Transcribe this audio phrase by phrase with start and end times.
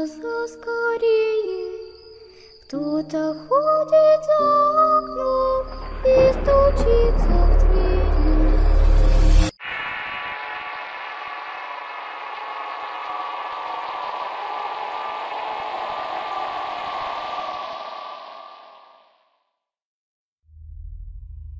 [0.00, 1.70] глаза скорее.
[2.66, 4.40] Кто-то ходит за
[4.98, 5.62] окном
[6.02, 8.06] и стучится в двери.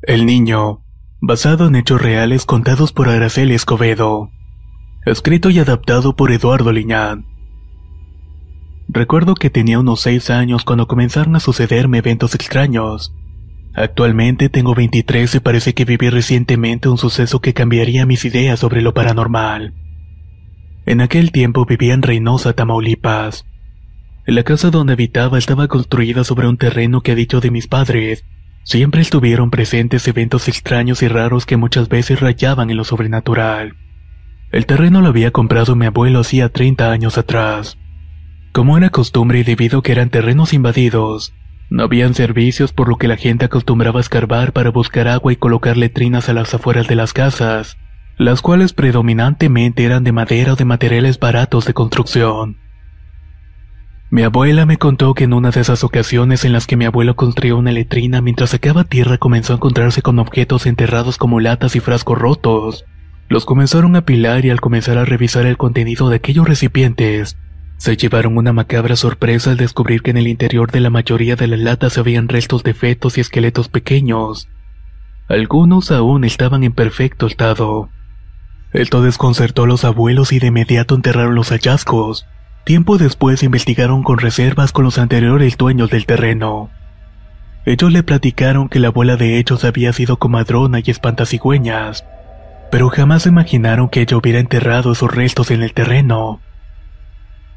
[0.03, 0.83] El niño,
[1.21, 4.31] basado en hechos reales contados por Araceli Escobedo.
[5.05, 7.30] Escrito y adaptado por Eduardo Liñán.
[8.94, 13.16] Recuerdo que tenía unos 6 años cuando comenzaron a sucederme eventos extraños.
[13.74, 18.82] Actualmente tengo 23 y parece que viví recientemente un suceso que cambiaría mis ideas sobre
[18.82, 19.74] lo paranormal.
[20.86, 23.46] En aquel tiempo vivía en Reynosa, Tamaulipas.
[24.26, 28.26] La casa donde habitaba estaba construida sobre un terreno que a dicho de mis padres,
[28.66, 33.78] siempre estuvieron presentes eventos extraños y raros que muchas veces rayaban en lo sobrenatural.
[34.52, 37.78] El terreno lo había comprado mi abuelo hacía 30 años atrás.
[38.52, 41.34] Como era costumbre y debido a que eran terrenos invadidos,
[41.70, 45.78] no habían servicios por lo que la gente acostumbraba escarbar para buscar agua y colocar
[45.78, 47.78] letrinas a las afueras de las casas,
[48.18, 52.58] las cuales predominantemente eran de madera o de materiales baratos de construcción.
[54.10, 57.16] Mi abuela me contó que en una de esas ocasiones en las que mi abuelo
[57.16, 61.80] construyó una letrina mientras sacaba tierra comenzó a encontrarse con objetos enterrados como latas y
[61.80, 62.84] frascos rotos.
[63.30, 67.38] Los comenzaron a apilar y al comenzar a revisar el contenido de aquellos recipientes,
[67.82, 71.48] se llevaron una macabra sorpresa al descubrir que en el interior de la mayoría de
[71.48, 74.50] las latas habían restos de fetos y esqueletos pequeños.
[75.28, 77.90] Algunos aún estaban en perfecto estado.
[78.72, 82.28] Esto desconcertó a los abuelos y de inmediato enterraron los hallazgos.
[82.66, 86.70] Tiempo después investigaron con reservas con los anteriores dueños del terreno.
[87.66, 92.06] Ellos le platicaron que la abuela de ellos había sido comadrona y espantasigüeñas,
[92.70, 96.42] pero jamás imaginaron que ella hubiera enterrado esos restos en el terreno.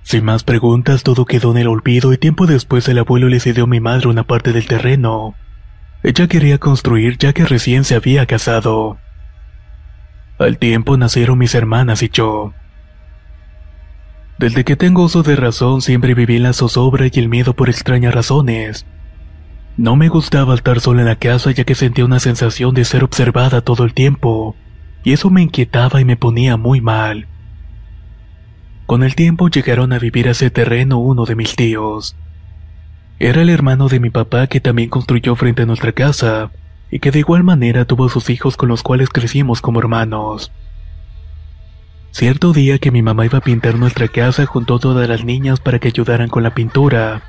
[0.04, 3.64] Sin más preguntas, todo quedó en el olvido y tiempo después el abuelo le cedió
[3.64, 5.34] a mi madre una parte del terreno.
[6.02, 8.98] Ella quería construir ya que recién se había casado.
[10.38, 12.52] Al tiempo nacieron mis hermanas y yo.
[14.38, 18.14] Desde que tengo uso de razón siempre viví la zozobra y el miedo por extrañas
[18.14, 18.84] razones.
[19.78, 23.04] No me gustaba estar sola en la casa ya que sentía una sensación de ser
[23.04, 24.54] observada todo el tiempo,
[25.02, 27.26] y eso me inquietaba y me ponía muy mal.
[28.86, 32.16] Con el tiempo llegaron a vivir a ese terreno uno de mis tíos.
[33.18, 36.50] Era el hermano de mi papá que también construyó frente a nuestra casa,
[36.90, 40.52] y que de igual manera tuvo sus hijos con los cuales crecimos como hermanos.
[42.10, 45.60] Cierto día que mi mamá iba a pintar nuestra casa juntó a todas las niñas
[45.60, 47.22] para que ayudaran con la pintura.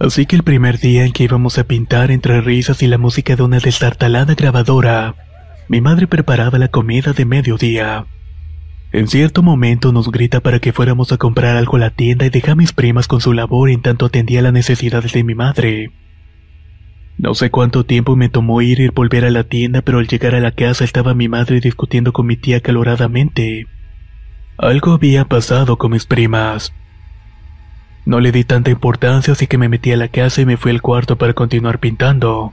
[0.00, 3.36] Así que el primer día en que íbamos a pintar entre risas y la música
[3.36, 5.14] de una destartalada grabadora,
[5.68, 8.06] mi madre preparaba la comida de mediodía.
[8.92, 12.30] En cierto momento nos grita para que fuéramos a comprar algo a la tienda y
[12.30, 15.92] deja a mis primas con su labor en tanto atendía las necesidades de mi madre.
[17.16, 20.34] No sé cuánto tiempo me tomó ir y volver a la tienda, pero al llegar
[20.34, 23.66] a la casa estaba mi madre discutiendo con mi tía caloradamente.
[24.58, 26.74] Algo había pasado con mis primas.
[28.04, 30.70] No le di tanta importancia así que me metí a la casa y me fui
[30.70, 32.52] al cuarto para continuar pintando.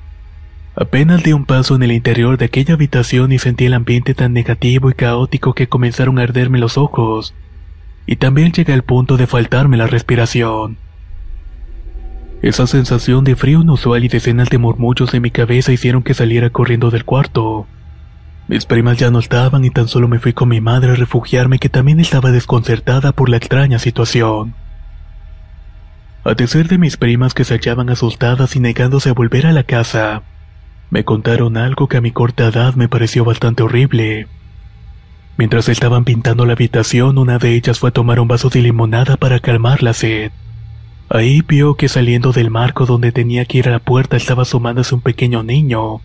[0.79, 4.31] Apenas di un paso en el interior de aquella habitación y sentí el ambiente tan
[4.31, 7.33] negativo y caótico que comenzaron a arderme los ojos,
[8.05, 10.77] y también llegué al punto de faltarme la respiración.
[12.41, 16.49] Esa sensación de frío inusual y decenas de murmullos en mi cabeza hicieron que saliera
[16.49, 17.67] corriendo del cuarto.
[18.47, 21.59] Mis primas ya no estaban y tan solo me fui con mi madre a refugiarme
[21.59, 24.55] que también estaba desconcertada por la extraña situación.
[26.23, 29.63] A decir de mis primas que se hallaban asustadas y negándose a volver a la
[29.63, 30.23] casa,
[30.89, 34.27] me contaron algo que a mi corta edad me pareció bastante horrible.
[35.37, 39.15] Mientras estaban pintando la habitación, una de ellas fue a tomar un vaso de limonada
[39.15, 40.31] para calmar la sed.
[41.09, 44.93] Ahí vio que saliendo del marco donde tenía que ir a la puerta estaba asomándose
[44.93, 46.01] un pequeño niño.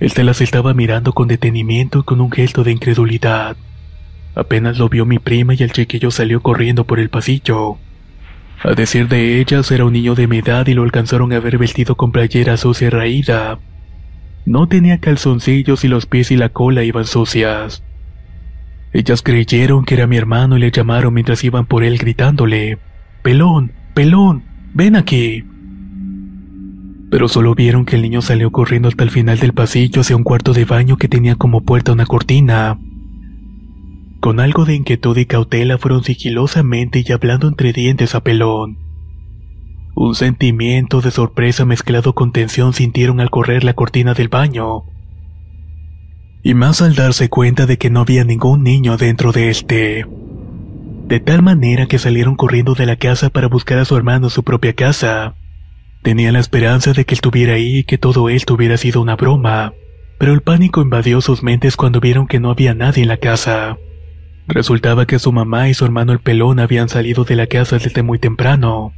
[0.00, 3.56] Él se las estaba mirando con detenimiento y con un gesto de incredulidad.
[4.34, 7.78] Apenas lo vio mi prima y el chiquillo salió corriendo por el pasillo.
[8.62, 11.56] A decir de ellas, era un niño de mi edad y lo alcanzaron a ver
[11.56, 13.58] vestido con playera sucia raída.
[14.44, 17.82] No tenía calzoncillos y los pies y la cola iban sucias.
[18.92, 22.78] Ellas creyeron que era mi hermano y le llamaron mientras iban por él gritándole,
[23.22, 24.42] Pelón, pelón,
[24.74, 25.44] ven aquí.
[27.10, 30.24] Pero solo vieron que el niño salió corriendo hasta el final del pasillo hacia un
[30.24, 32.78] cuarto de baño que tenía como puerta una cortina.
[34.20, 38.76] Con algo de inquietud y cautela fueron sigilosamente y hablando entre dientes a Pelón.
[39.94, 44.84] Un sentimiento de sorpresa mezclado con tensión sintieron al correr la cortina del baño.
[46.42, 50.06] Y más al darse cuenta de que no había ningún niño dentro de este.
[51.06, 54.30] De tal manera que salieron corriendo de la casa para buscar a su hermano en
[54.30, 55.34] su propia casa.
[56.02, 59.72] Tenían la esperanza de que estuviera ahí y que todo esto hubiera sido una broma,
[60.18, 63.78] pero el pánico invadió sus mentes cuando vieron que no había nadie en la casa.
[64.52, 68.02] Resultaba que su mamá y su hermano el pelón habían salido de la casa desde
[68.02, 68.92] muy temprano.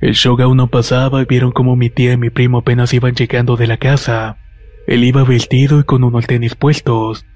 [0.00, 3.14] El show aún no pasaba y vieron como mi tía y mi primo apenas iban
[3.16, 4.38] llegando de la casa.
[4.86, 7.26] Él iba vestido y con unos tenis puestos.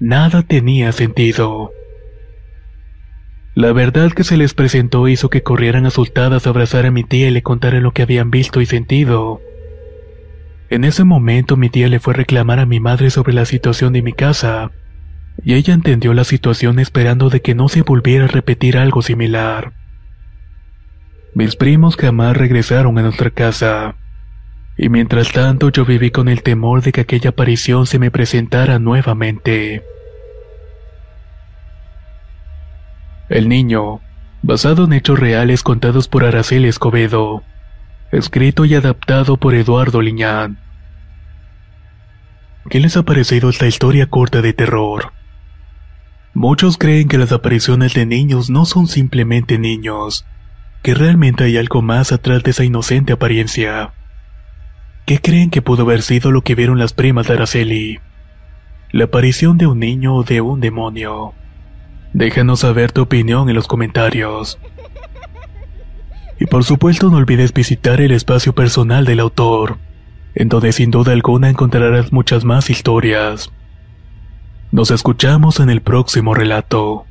[0.00, 1.70] Nada tenía sentido.
[3.54, 7.28] La verdad que se les presentó hizo que corrieran asustadas a abrazar a mi tía
[7.28, 9.40] y le contaran lo que habían visto y sentido.
[10.70, 13.92] En ese momento mi tía le fue a reclamar a mi madre sobre la situación
[13.92, 14.72] de mi casa,
[15.44, 19.72] y ella entendió la situación esperando de que no se volviera a repetir algo similar.
[21.34, 23.96] Mis primos jamás regresaron a nuestra casa,
[24.76, 28.78] y mientras tanto yo viví con el temor de que aquella aparición se me presentara
[28.78, 29.82] nuevamente.
[33.28, 34.00] El niño,
[34.42, 37.42] basado en hechos reales contados por Araceli Escobedo,
[38.10, 40.58] escrito y adaptado por Eduardo Liñán.
[42.68, 45.12] ¿Qué les ha parecido esta historia corta de terror?
[46.34, 50.24] Muchos creen que las apariciones de niños no son simplemente niños,
[50.82, 53.92] que realmente hay algo más atrás de esa inocente apariencia.
[55.04, 58.00] ¿Qué creen que pudo haber sido lo que vieron las primas de Araceli?
[58.92, 61.34] ¿La aparición de un niño o de un demonio?
[62.14, 64.58] Déjanos saber tu opinión en los comentarios.
[66.40, 69.78] Y por supuesto no olvides visitar el espacio personal del autor,
[70.34, 73.52] en donde sin duda alguna encontrarás muchas más historias.
[74.72, 77.04] Nos escuchamos en el próximo relato.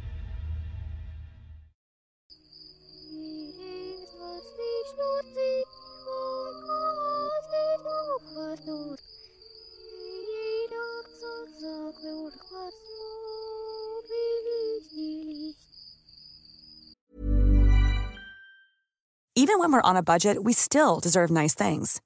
[19.36, 22.02] Even when we're on a budget, we still deserve nice things.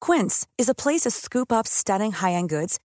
[0.00, 2.80] Quince is a place to scoop up stunning high-end goods